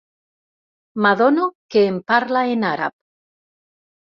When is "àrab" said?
2.73-2.97